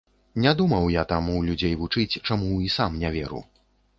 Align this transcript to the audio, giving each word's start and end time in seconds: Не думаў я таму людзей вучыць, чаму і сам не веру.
Не 0.43 0.53
думаў 0.61 0.87
я 0.93 1.01
таму 1.11 1.35
людзей 1.49 1.77
вучыць, 1.83 2.19
чаму 2.27 2.57
і 2.69 2.73
сам 2.79 2.97
не 3.03 3.09
веру. 3.19 3.45